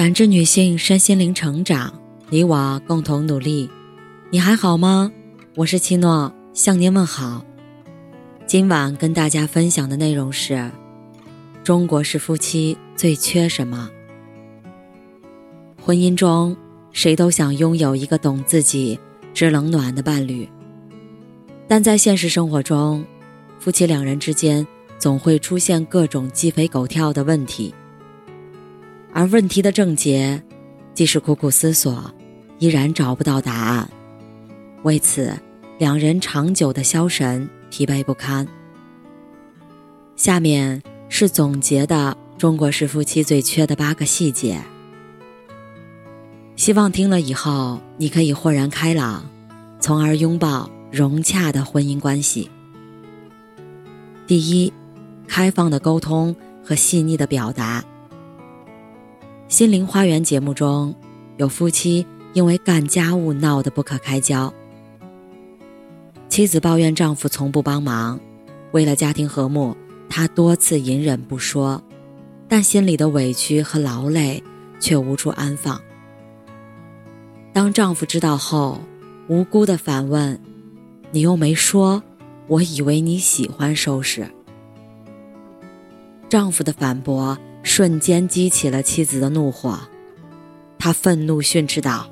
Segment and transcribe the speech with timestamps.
[0.00, 1.92] 感知女性身心灵成长，
[2.30, 3.68] 你我共同努力。
[4.30, 5.12] 你还好吗？
[5.54, 7.44] 我是七诺，向您问好。
[8.46, 10.70] 今晚跟大家分享的内容是：
[11.62, 13.90] 中国式夫妻最缺什么？
[15.78, 16.56] 婚姻中，
[16.92, 18.98] 谁都想拥有一个懂自己、
[19.34, 20.48] 知冷暖的伴侣，
[21.68, 23.04] 但在现实生活中，
[23.58, 24.66] 夫妻两人之间
[24.98, 27.74] 总会出现各种鸡飞狗跳的问题。
[29.12, 30.42] 而问题的症结，
[30.94, 32.12] 即使苦苦思索，
[32.58, 33.90] 依然找不到答案。
[34.82, 35.36] 为此，
[35.78, 38.46] 两人长久的消沉、疲惫不堪。
[40.16, 44.60] 下面是总结的中国式夫妻最缺的八个细节，
[46.56, 49.24] 希望听了以后你可以豁然开朗，
[49.80, 52.48] 从而拥抱融洽的婚姻关系。
[54.26, 54.72] 第一，
[55.26, 57.84] 开放的沟通和细腻的表达。
[59.50, 60.94] 心灵花园节目中，
[61.36, 64.54] 有夫妻因为干家务闹得不可开交。
[66.28, 68.20] 妻子抱怨丈夫从不帮忙，
[68.70, 69.76] 为了家庭和睦，
[70.08, 71.82] 她多次隐忍不说，
[72.46, 74.40] 但心里的委屈和劳累
[74.78, 75.80] 却无处安放。
[77.52, 78.80] 当丈夫知道后，
[79.26, 80.40] 无辜的反问
[81.10, 82.00] ：“你又没说，
[82.46, 84.24] 我以为你喜欢收拾。”
[86.30, 87.36] 丈夫的反驳。
[87.62, 89.78] 瞬间激起了妻子的怒火，
[90.78, 92.08] 他愤怒训斥道：“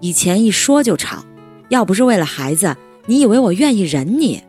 [0.00, 1.24] 以前一说就吵，
[1.70, 4.42] 要不是为了孩子，你以为我愿意忍你？”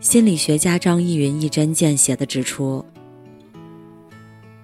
[0.00, 2.84] 心理学家张一云一针见血的指出：“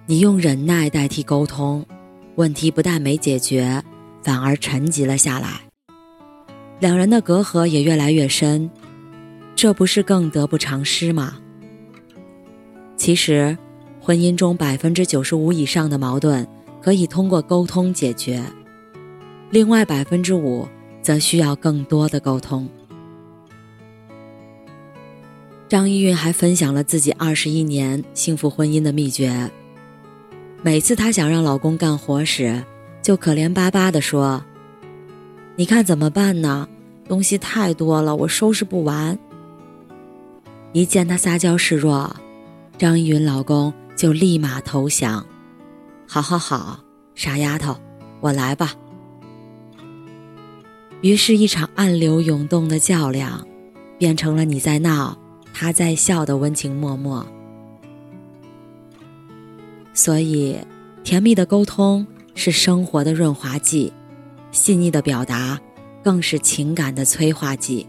[0.05, 1.85] 你用忍耐代替沟通，
[2.35, 3.83] 问题不但没解决，
[4.23, 5.61] 反而沉积了下来，
[6.79, 8.69] 两人的隔阂也越来越深，
[9.55, 11.37] 这不是更得不偿失吗？”
[12.97, 13.57] 其实，
[14.01, 16.45] 婚姻中百分之九十五以上的矛盾
[16.81, 18.43] 可以通过沟通解决，
[19.51, 20.67] 另外百分之五
[21.01, 22.67] 则需要更多的沟通。
[25.69, 29.51] 张一韵还分享了自己二十一年幸福婚姻的秘诀。
[30.63, 32.63] 每次她想让老公干活时，
[33.01, 34.43] 就可怜巴巴地说
[35.55, 36.67] ：“你看怎么办呢？
[37.07, 39.17] 东西太多了，我收拾不完。”
[40.73, 42.13] 一见他撒娇示弱。
[42.77, 45.25] 张一云老公就立马投降，
[46.07, 46.79] 好好好，
[47.15, 47.75] 傻丫头，
[48.19, 48.75] 我来吧。
[51.01, 53.45] 于是，一场暗流涌动的较量，
[53.97, 55.17] 变成了你在闹，
[55.51, 57.25] 他在笑的温情脉脉。
[59.95, 60.55] 所以，
[61.03, 62.05] 甜蜜的沟通
[62.35, 63.91] 是生活的润滑剂，
[64.51, 65.59] 细腻的表达
[66.03, 67.87] 更是情感的催化剂。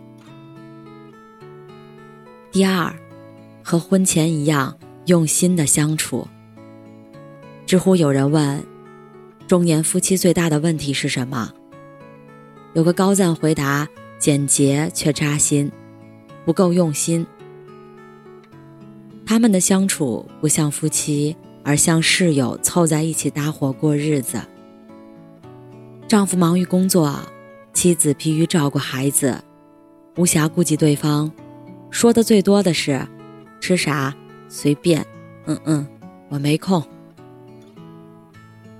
[2.51, 2.91] 第二。
[3.63, 4.77] 和婚前一样
[5.07, 6.27] 用心的相处。
[7.67, 8.65] 知乎有人问
[9.47, 11.53] ：“中年夫妻最大的问题是什么？”
[12.75, 13.87] 有个高赞回答
[14.19, 15.71] ：“简洁却扎心，
[16.45, 17.27] 不够用心。”
[19.27, 24.41] 他们的相处不像夫妻，而像室友凑在一起搭伙过日子。
[26.07, 27.21] 丈夫忙于工作，
[27.75, 29.39] 妻子疲于照顾孩子，
[30.17, 31.31] 无暇顾及对方，
[31.91, 33.07] 说的最多的是。
[33.61, 34.15] 吃啥
[34.49, 35.05] 随便，
[35.47, 35.87] 嗯嗯，
[36.29, 36.83] 我没空。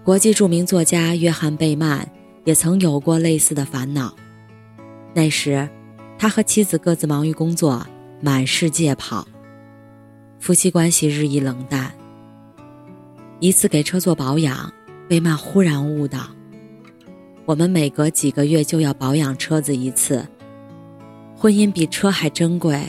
[0.05, 2.09] 国际著名作家约翰贝曼
[2.45, 4.15] 也曾有过类似的烦恼。
[5.15, 5.69] 那时，
[6.19, 7.87] 他和妻子各自忙于工作，
[8.21, 9.27] 满世界跑，
[10.39, 11.93] 夫妻关系日益冷淡。
[13.41, 14.73] 一次给车做保养，
[15.09, 16.29] 贝曼忽然悟到：
[17.45, 20.27] 我们每隔几个月就要保养车子一次，
[21.37, 22.81] 婚姻比车还珍贵。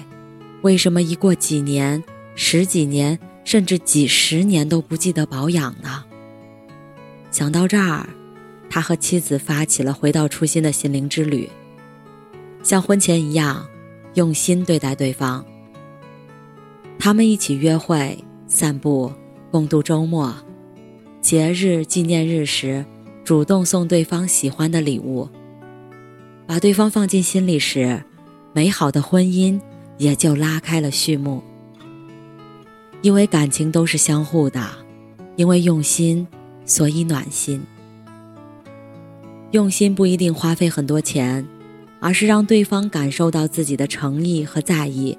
[0.61, 2.03] 为什么一过几年、
[2.35, 6.03] 十几年，甚至几十年都不记得保养呢？
[7.31, 8.09] 想到这儿，
[8.69, 11.49] 他和妻子发起了回到初心的心灵之旅，
[12.61, 13.65] 像婚前一样
[14.15, 15.45] 用心对待对方。
[16.99, 19.13] 他们一起约会、散步、
[19.51, 20.35] 共度周末，
[21.21, 22.85] 节日、纪念日时
[23.23, 25.29] 主动送对方喜欢的礼物，
[26.45, 28.03] 把对方放进心里时，
[28.51, 29.57] 美好的婚姻。
[29.99, 31.43] 也就拉开了序幕。
[33.03, 34.67] 因为感情都是相互的，
[35.35, 36.27] 因为用心，
[36.65, 37.61] 所以暖心。
[39.51, 41.47] 用心不一定花费很多钱，
[41.99, 45.17] 而是让对方感受到自己的诚意和在意，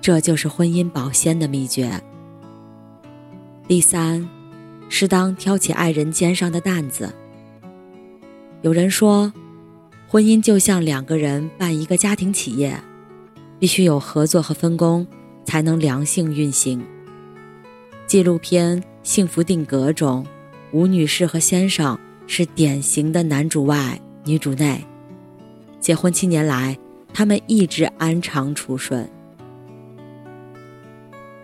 [0.00, 2.00] 这就是婚姻保鲜的秘诀。
[3.68, 4.28] 第三，
[4.88, 7.12] 适当挑起爱人肩上的担子。
[8.62, 9.32] 有人说，
[10.08, 12.78] 婚姻就像两个人办一个家庭企业。
[13.64, 15.06] 必须有合作和分工，
[15.46, 16.84] 才能良性运行。
[18.06, 20.22] 纪录片《幸福定格》中，
[20.70, 24.84] 吴女士和先生是典型的男主外女主内。
[25.80, 26.78] 结婚七年来，
[27.14, 29.08] 他们一直安常处顺。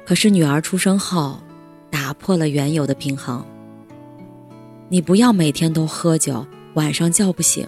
[0.04, 1.40] 可是女儿出生后，
[1.88, 3.42] 打破了原有的平衡。
[4.90, 7.66] 你不要每天都喝酒，晚上叫不醒。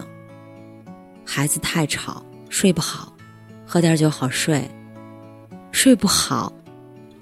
[1.25, 3.12] 孩子太吵，睡不好，
[3.73, 4.69] 喝点酒好睡。
[5.71, 6.53] 睡不好，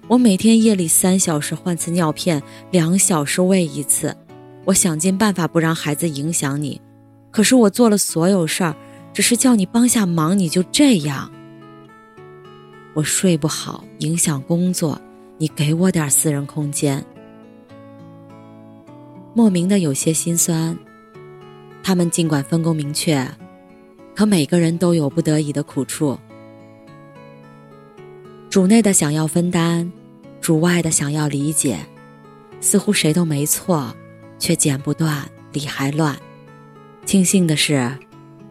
[0.10, 4.14] 我每天夜里三小时换次尿片，两小时喂一次。
[4.66, 6.82] 我想尽办法不让孩子影响你，
[7.32, 8.76] 可是我做了所有事儿，
[9.14, 11.32] 只是叫你帮下忙，你就这样。
[12.96, 15.00] 我睡不好，影响工作，
[15.38, 17.02] 你给我点私人空间。
[19.34, 20.78] 莫名的有些心酸。
[21.82, 23.26] 他们尽管分工明确，
[24.14, 26.20] 可每个人都有不得已的苦处。
[28.52, 29.90] 主内的想要分担，
[30.42, 31.80] 主外的想要理解，
[32.60, 33.96] 似乎谁都没错，
[34.38, 36.20] 却剪不断，理还乱。
[37.06, 37.90] 庆幸的是，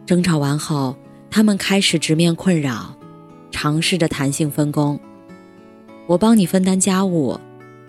[0.07, 0.97] 争吵完后，
[1.29, 2.95] 他们开始直面困扰，
[3.51, 4.99] 尝试着弹性分工。
[6.07, 7.39] 我帮你分担家务，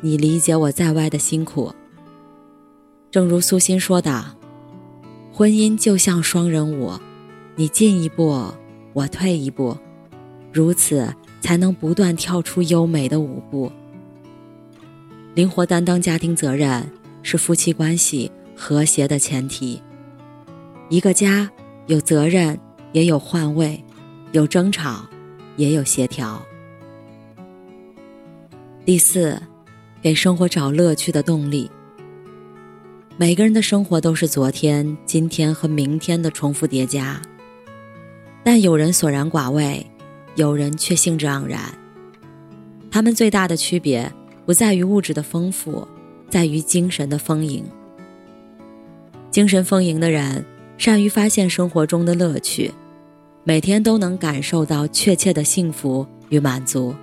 [0.03, 1.73] 你理解我在外的辛苦。
[3.11, 4.37] 正如苏欣说的，
[5.33, 6.93] 婚姻就像双人舞，
[7.57, 8.53] 你进一步，
[8.93, 9.79] 我退一步，
[10.53, 11.11] 如此
[11.43, 13.71] 才能不断跳出优美的舞步。
[15.35, 16.91] 灵活担当家庭责任
[17.23, 19.83] 是夫妻关系和谐的前提。
[20.89, 21.51] 一个家
[21.87, 22.59] 有责任，
[22.93, 23.83] 也有换位，
[24.33, 25.05] 有争吵，
[25.57, 26.41] 也有协调。
[28.85, 29.41] 第四，
[30.01, 31.71] 给生活找乐趣的动力。
[33.17, 37.21] 每个人的生活都是昨天、今天和明天的重复叠加，
[38.43, 39.87] 但有人索然寡味，
[40.35, 41.61] 有人却兴致盎然。
[42.91, 44.13] 他们最大的区别
[44.45, 45.87] 不在于物质的丰富，
[46.29, 47.65] 在于精神的丰盈。
[49.31, 50.45] 精神丰盈的人
[50.77, 52.71] 善于发现生活中的乐趣，
[53.45, 56.93] 每天都能感受到确切的幸福与满足。《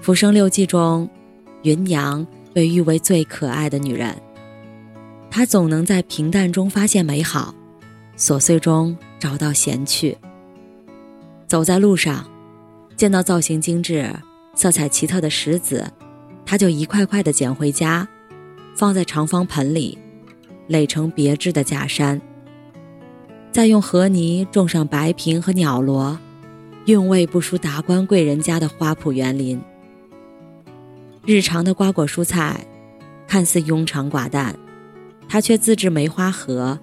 [0.00, 1.08] 浮生六记》中，
[1.62, 2.26] 云阳。
[2.56, 4.16] 被誉为最可爱的女人，
[5.30, 7.54] 她总能在平淡中发现美好，
[8.16, 10.16] 琐碎中找到闲趣。
[11.46, 12.28] 走在路上，
[12.96, 14.12] 见到造型精致、
[14.54, 15.92] 色彩奇特的石子，
[16.44, 18.08] 他就一块块的捡回家，
[18.74, 19.96] 放在长方盆里，
[20.66, 22.20] 垒成别致的假山。
[23.52, 26.18] 再用河泥种上白萍和鸟罗，
[26.86, 29.60] 韵味不输达官贵人家的花圃园林。
[31.24, 32.66] 日常的瓜果蔬菜，
[33.26, 34.54] 看似庸长寡淡，
[35.28, 36.78] 他却自制梅花盒，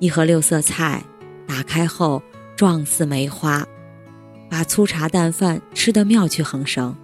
[0.00, 1.04] 一盒六色菜，
[1.46, 2.22] 打开后
[2.56, 3.66] 状似梅花，
[4.52, 6.94] 把粗茶淡饭吃得妙趣横生。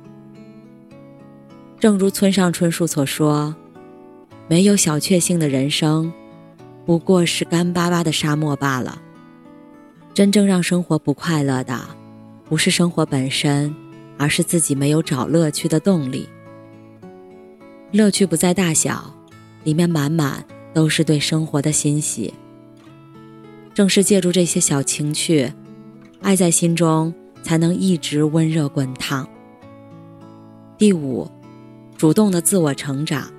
[1.80, 3.56] 正如村上春树所说
[4.48, 6.12] ：“没有小确幸的人生，
[6.84, 9.00] 不过是干巴巴的沙漠罢了。”
[10.12, 11.80] 真正让生活不快乐的，
[12.44, 13.74] 不是生活本身，
[14.18, 16.28] 而是自己没有找乐趣的动力。
[17.92, 19.14] 乐趣不在大小，
[19.64, 20.44] 里面满满
[20.74, 22.34] 都是对生活的欣喜。
[23.72, 25.50] 正是借助这些小情趣，
[26.20, 29.28] 爱在心中才能一直温热滚烫。
[30.76, 31.30] 第五，
[31.96, 33.30] 主动的自我成长。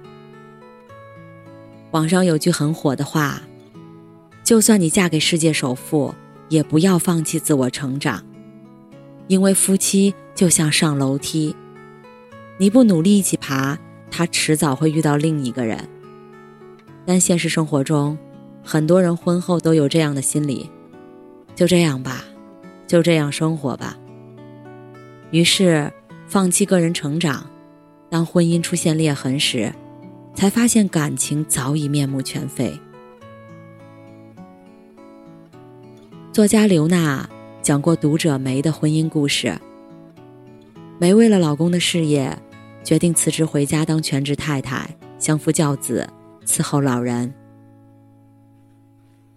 [1.91, 3.41] 网上有句很火的话
[4.43, 6.13] ：“就算你嫁给世界首富，
[6.49, 8.23] 也不要放弃自我成长，
[9.27, 11.55] 因为夫妻就像上楼梯，
[12.57, 13.77] 你不努力一起爬。”
[14.11, 15.87] 他迟早会遇到另一个人，
[17.05, 18.17] 但现实生活中，
[18.63, 20.67] 很多人婚后都有这样的心理：
[21.55, 22.23] 就这样吧，
[22.89, 23.95] 就这样生活吧。
[25.29, 25.93] 于是
[26.25, 27.45] 放弃个人成长，
[28.09, 29.71] 当婚姻出现裂痕时，
[30.33, 32.73] 才发现感情早已面目全非。
[36.31, 37.29] 作家刘娜
[37.61, 39.55] 讲过读者梅的婚姻故事，
[40.97, 42.35] 梅为了老公的事业。
[42.81, 46.09] 决定辞职回家当全职太太，相夫教子，
[46.43, 47.31] 伺候老人。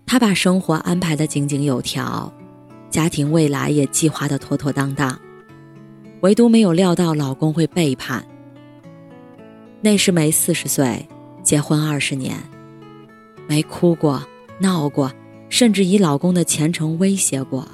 [0.06, 2.32] 她把生活安排的井井有条，
[2.92, 5.18] 家庭未来也计划的妥妥当当，
[6.20, 8.22] 唯独没有料到老公会背叛。
[9.80, 11.08] 那时梅四十岁，
[11.42, 12.36] 结婚二十年，
[13.48, 14.22] 没哭过、
[14.58, 15.10] 闹过，
[15.48, 17.66] 甚至以老公的前程威胁过，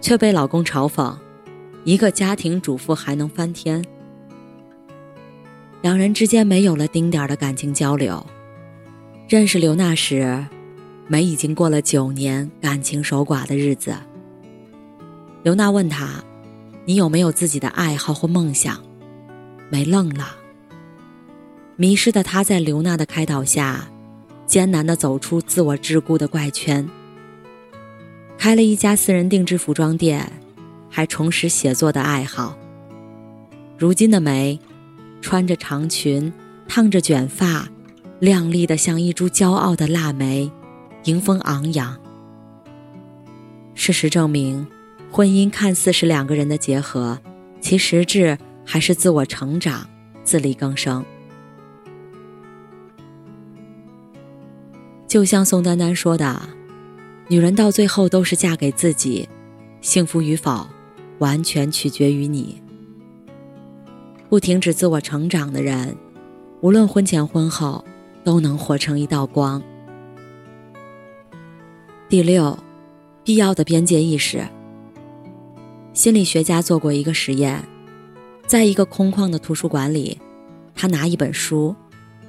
[0.00, 1.16] 却被老公嘲讽：
[1.84, 3.84] 一个家庭主妇还能翻天。
[5.80, 8.26] 两人之间没有了丁点儿的感情交流。
[9.28, 10.44] 认识刘娜时，
[11.08, 13.96] 梅已经过了九年感情守寡的日子。
[15.42, 16.22] 刘娜问他
[16.84, 18.78] ：“你有没有自己的爱好或梦想？”
[19.70, 20.36] 梅愣了。
[21.76, 23.88] 迷失的他在刘娜的开导下，
[24.46, 26.86] 艰难地走出自我桎梏的怪圈，
[28.36, 30.30] 开了一家私人定制服装店，
[30.90, 32.58] 还重拾写作的爱好。
[33.78, 34.58] 如今的梅，
[35.22, 36.32] 穿着长裙，
[36.66, 37.68] 烫着卷发，
[38.18, 40.50] 靓丽的像一株骄傲的腊梅，
[41.04, 41.96] 迎风昂扬。
[43.74, 44.66] 事实证明，
[45.10, 47.18] 婚姻看似是两个人的结合，
[47.60, 49.88] 其实质还是自我成长、
[50.24, 51.04] 自力更生。
[55.06, 56.42] 就像宋丹丹说的
[57.28, 59.26] ：“女人到最后都是嫁给自己，
[59.80, 60.66] 幸福与否，
[61.18, 62.60] 完全取决于你。
[64.28, 65.96] 不停止自我成长的人，
[66.60, 67.82] 无论婚前婚后，
[68.22, 69.62] 都能活成一道光。”
[72.08, 72.58] 第六，
[73.22, 74.42] 必要的边界意识。
[75.92, 77.62] 心理学家做过一个实验，
[78.46, 80.18] 在一个空旷的图书馆里，
[80.74, 81.76] 他拿一本书。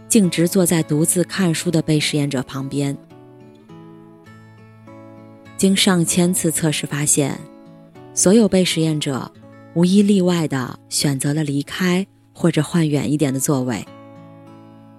[0.09, 2.97] 径直坐在独自看书的被实验者旁边。
[5.55, 7.39] 经上千次测试发现，
[8.15, 9.31] 所有被实验者
[9.75, 13.85] 无一例外的选择了离开或者换远一点的座位。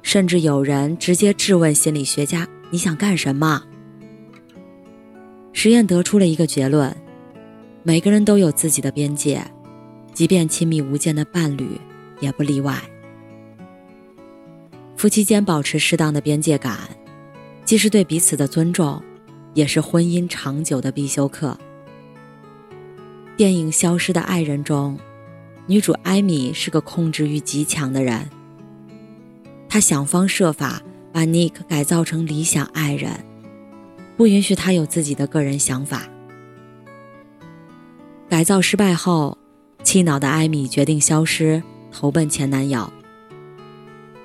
[0.03, 3.65] 甚至有人直接质问心理学家：“你想干什么？”
[5.53, 6.95] 实验得出了一个结论：
[7.83, 9.43] 每个人都有自己的边界，
[10.13, 11.81] 即便亲密无间的伴侣
[12.21, 12.81] 也不例外。
[14.97, 16.79] 夫妻间保持适当的边界感，
[17.65, 19.03] 既是对彼此的尊重，
[19.55, 21.59] 也是婚姻长久的必修课。
[23.37, 24.99] 电影《消失的爱人》中，
[25.67, 28.29] 女主艾米是个控制欲极强的人。
[29.69, 33.11] 她想方设法把 Nick 改造成理想爱人，
[34.21, 36.07] 不允许他有自己的个人想法。
[38.29, 39.39] 改造失败后，
[39.83, 42.93] 气恼的艾米决定消失，投奔前男友。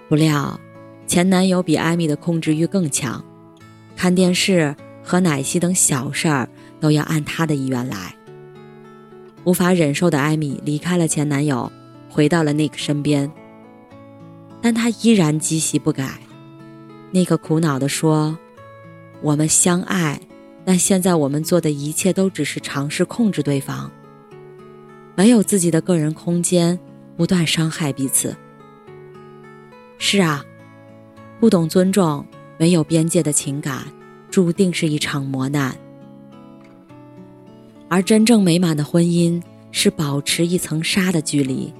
[0.09, 0.59] 不料。
[1.07, 3.23] 前男友比艾米的控制欲更强，
[3.95, 6.49] 看电视、喝奶昔等小事儿
[6.81, 8.13] 都要按他的意愿来。
[9.45, 11.71] 无法忍受的艾米离开了前男友，
[12.09, 13.31] 回到了 Nick 身边。
[14.61, 16.19] 但他依然积习不改。
[17.13, 18.37] Nick 苦恼地说
[19.25, 20.21] ：“我们相爱，
[20.63, 23.91] 但现在我们做的一切都只是尝试控制对方，
[25.15, 26.77] 没有自己的个人空间，
[27.17, 28.37] 不断伤害彼此。”
[29.97, 30.45] 是啊。
[31.39, 32.23] 不懂尊重、
[32.59, 33.83] 没有边界的情感，
[34.29, 35.75] 注定是一场磨难。
[37.89, 39.41] 而真正美满的婚姻
[39.71, 41.73] 是保持一层纱的距离，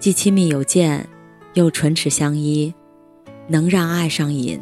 [0.00, 1.06] 既亲密有间，
[1.52, 2.72] 又唇齿相依，
[3.48, 4.58] 能让爱上瘾，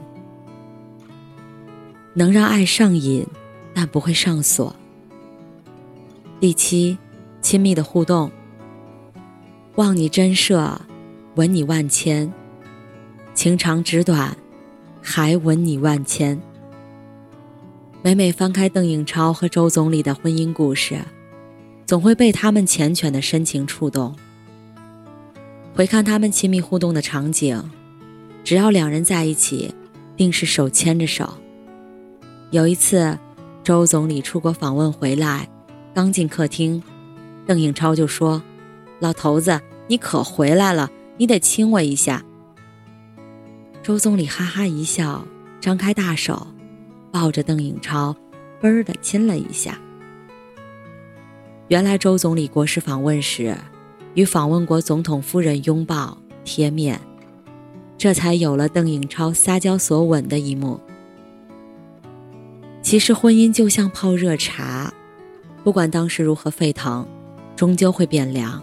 [2.15, 3.27] 能让爱上瘾，
[3.73, 4.75] 但不会上锁。
[6.41, 6.99] 第七，
[7.41, 8.31] 亲密的互动，
[9.77, 10.81] 望你真摄，
[11.37, 12.33] 吻你万千。
[13.35, 14.37] 情长纸短，
[15.01, 16.41] 还吻你万千。
[18.03, 20.99] 每每翻开邓颖超和周总理的婚姻故事，
[21.87, 24.17] 总会被他们缱绻的深情触动。
[25.75, 27.63] 回看他们亲密互动的场景，
[28.43, 29.73] 只要两人在一起，
[30.17, 31.33] 定是手牵着手。
[32.51, 33.17] 有一次，
[33.63, 35.49] 周总理出国访问回来，
[35.95, 36.83] 刚进客厅，
[37.47, 38.43] 邓颖超就说
[38.99, 42.25] ：“老头子，你可回来了，你得亲我一下。”
[43.85, 45.25] 周总理哈哈一笑，
[45.61, 46.49] 张开大手，
[47.13, 48.17] 抱着邓颖超，
[48.61, 49.79] 啵儿的亲了一下。
[51.69, 53.57] 原来周总理国事访问时，
[54.15, 57.01] 与访问国总统夫人拥抱贴面，
[57.97, 60.81] 这才有了邓颖超撒娇索吻的一幕。
[62.91, 64.93] 其实婚姻就像泡热茶，
[65.63, 67.07] 不管当时如何沸腾，
[67.55, 68.61] 终究会变凉。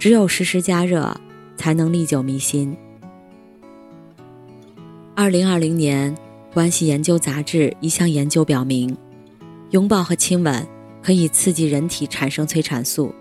[0.00, 1.16] 只有时时加热，
[1.56, 2.76] 才能历久弥新。
[5.14, 6.12] 二零二零年，
[6.52, 8.96] 关系研究杂志一项研究表明，
[9.70, 10.66] 拥抱和亲吻
[11.00, 13.14] 可以刺激人体产生催产素。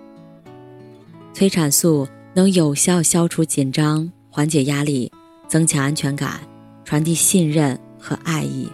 [1.35, 5.11] 催产素能有效消除紧张、缓解压力、
[5.47, 6.39] 增强安全感、
[6.83, 8.67] 传递信任和爱意。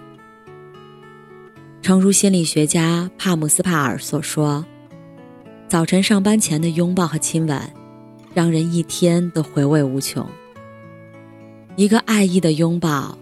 [1.85, 4.65] 诚如心理学家帕姆斯帕尔所说
[5.69, 7.61] ：“早晨上班前的拥抱和亲吻，
[8.33, 10.27] 让人一天都回味无穷。”
[11.77, 13.15] 一个爱意的拥抱，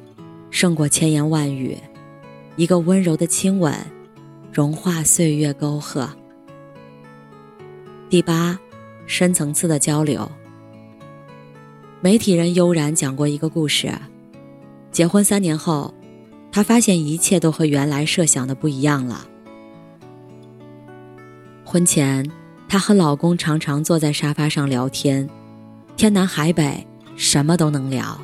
[0.50, 1.76] 胜过千言万语；
[2.56, 3.76] 一个温柔的亲吻，
[4.50, 6.08] 融化岁月沟壑。
[8.10, 8.58] 第八，
[9.06, 10.32] 深层次的交流。
[12.00, 13.92] 媒体人悠然讲过一个故事：
[14.90, 15.94] 结婚三年后，
[16.54, 19.28] 他发现一切都和原来设想的不一样了。
[21.66, 22.26] 婚前，
[22.70, 25.28] 她和老公常常坐在沙发上聊天，
[25.98, 26.88] 天南海北。
[27.16, 28.20] 什么都能聊。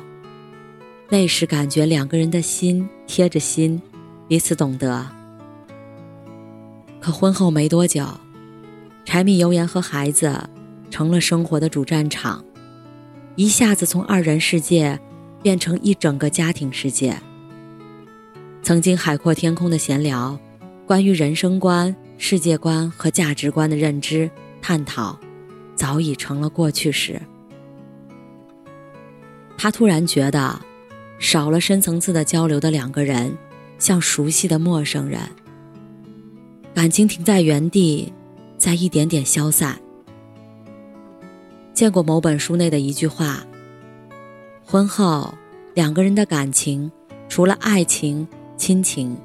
[1.08, 3.80] 那时感觉两个人的心贴着心，
[4.26, 5.06] 彼此懂得。
[7.00, 8.04] 可婚后没多久，
[9.04, 10.50] 柴米油盐和孩子
[10.90, 12.44] 成了生活的主战场，
[13.36, 14.98] 一下子从二人世界
[15.40, 17.16] 变成一整个家庭世界。
[18.62, 20.38] 曾经海阔天空的闲聊，
[20.86, 24.30] 关于人生观、世界观和价值观的认知
[24.62, 25.18] 探讨，
[25.74, 27.20] 早已成了过去时。
[29.56, 30.60] 他突然觉得。
[31.22, 33.36] 少了深层次的交流的两个人，
[33.78, 35.20] 像熟悉的陌生人。
[36.74, 38.10] 感情停在原地，
[38.56, 39.78] 在一点点消散。
[41.74, 43.44] 见过某本书内的一句话：
[44.64, 45.34] 婚后
[45.74, 46.90] 两个人的感情，
[47.28, 48.26] 除了爱情、
[48.60, 49.16] 亲情，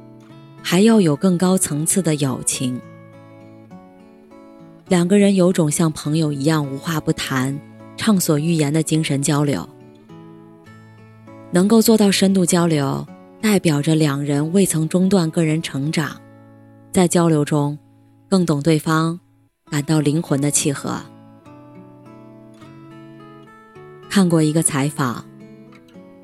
[0.64, 2.80] 还要有更高层次的友情。
[4.88, 7.60] 两个人有种像朋友一样无话不谈、
[7.98, 9.68] 畅所欲言的精神交流。
[11.52, 13.06] 能够做到深度交流，
[13.42, 16.16] 代表着两人未曾中断个人成长，
[16.94, 17.78] 在交流中
[18.30, 19.20] 更懂对方，
[19.70, 20.98] 感到灵魂的契合。
[24.10, 25.26] 看过一个采访，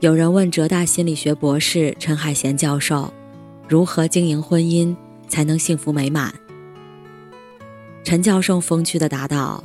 [0.01, 3.13] 有人问浙大心理学博士陈海贤教授，
[3.69, 4.95] 如何经营婚姻
[5.27, 6.33] 才能幸福美满？
[8.03, 9.63] 陈教授风趣的答道：“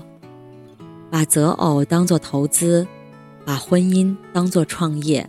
[1.10, 2.86] 把择偶当做投资，
[3.46, 5.26] 把婚姻当做创业。”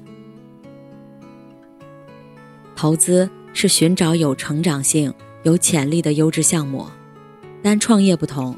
[2.75, 6.85] 投资是寻找有成长性、有潜力的优质项目，
[7.63, 8.57] 但创业不同，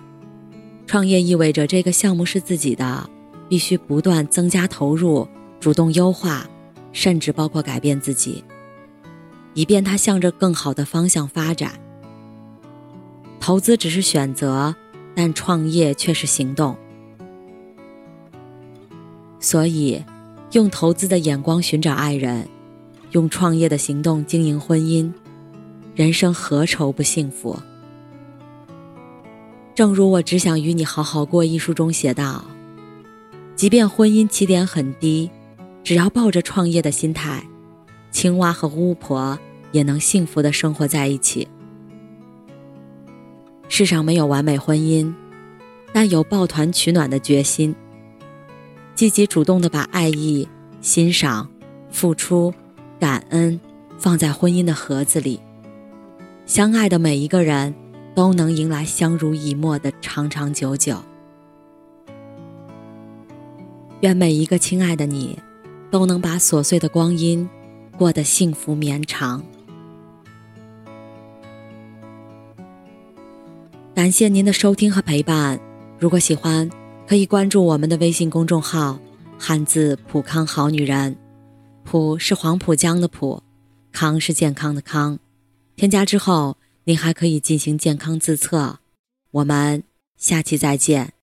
[0.88, 3.08] 创业意味着这个项目是自己的，
[3.48, 5.27] 必须不断增加投入，
[5.60, 6.48] 主动优化，
[6.92, 8.44] 甚至包括改变自己，
[9.54, 11.74] 以便他向着更好的方向发展。
[13.39, 14.75] 投资只是选择，
[15.16, 16.78] 但创业却是行动。
[19.39, 20.04] 所以，
[20.51, 22.48] 用投资的眼光寻找爱人。
[23.12, 25.12] 用创业的行动经营婚姻，
[25.95, 27.58] 人生何愁不幸福？
[29.74, 32.45] 正如我只想与你好好过一书中写道：，
[33.56, 35.32] 即便婚姻起点很低，
[35.84, 37.44] 只要抱着创业的心态，
[38.12, 39.38] 青蛙和巫婆
[39.72, 41.48] 也能幸福的生活在一起。
[43.68, 45.13] 世上没有完美婚姻，
[45.94, 47.76] 但有抱团取暖的决心。
[48.96, 50.48] 积极主动的把爱意、
[50.82, 51.50] 欣赏、
[51.89, 52.54] 付出。
[53.00, 53.58] 感恩
[53.98, 55.39] 放在婚姻的盒子里，
[56.46, 57.74] 相爱的每一个人
[58.13, 60.98] 都能迎来相濡以沫的长长久久。
[64.02, 65.39] 愿每一个亲爱的你，
[65.91, 67.47] 都能把琐碎的光阴
[67.97, 69.43] 过得幸福绵长。
[73.95, 75.60] 感谢您的收听和陪伴，
[75.99, 76.69] 如果喜欢，
[77.06, 78.97] 可以关注我们的微信公众号
[79.38, 81.17] “汉字普康好女人”。
[81.84, 83.43] 浦是黄浦江的浦，
[83.91, 85.19] 康是健康的康。
[85.75, 88.80] 添加之后，您还可以进行健康自测。
[89.32, 89.84] 我们
[90.17, 91.18] 下期再见。